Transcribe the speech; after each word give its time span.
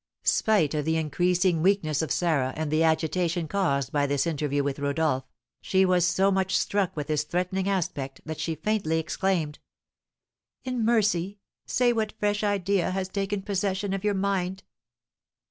Spite 0.23 0.73
of 0.73 0.83
the 0.85 0.97
increasing 0.97 1.61
weakness 1.61 2.01
of 2.01 2.11
Sarah 2.11 2.55
and 2.57 2.71
the 2.71 2.81
agitation 2.81 3.47
caused 3.47 3.91
by 3.91 4.07
this 4.07 4.25
interview 4.25 4.63
with 4.63 4.79
Rodolph, 4.79 5.25
she 5.61 5.85
was 5.85 6.07
so 6.07 6.31
much 6.31 6.57
struck 6.57 6.95
with 6.97 7.07
his 7.07 7.21
threatening 7.21 7.69
aspect 7.69 8.19
that 8.25 8.39
she 8.39 8.55
faintly 8.55 8.97
exclaimed: 8.97 9.59
"In 10.63 10.83
mercy 10.83 11.37
say 11.67 11.93
what 11.93 12.13
fresh 12.17 12.43
idea 12.43 12.89
has 12.89 13.09
taken 13.09 13.43
possession 13.43 13.93
of 13.93 14.03
your 14.03 14.15
mind?" 14.15 14.63